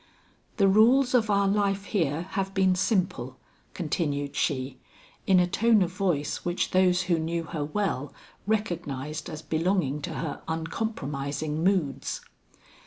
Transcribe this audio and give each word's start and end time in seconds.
"The 0.57 0.67
rules 0.67 1.13
of 1.13 1.29
our 1.29 1.47
life 1.47 1.85
here 1.85 2.23
have 2.31 2.55
been 2.55 2.73
simple," 2.73 3.37
continued 3.75 4.35
she 4.35 4.79
in 5.27 5.39
a 5.39 5.45
tone 5.45 5.83
of 5.83 5.91
voice 5.91 6.43
which 6.43 6.71
those 6.71 7.03
who 7.03 7.19
knew 7.19 7.43
her 7.43 7.63
well 7.65 8.11
recognized 8.47 9.29
as 9.29 9.43
belonging 9.43 10.01
to 10.01 10.15
her 10.15 10.41
uncompromising 10.47 11.63
moods. 11.63 12.21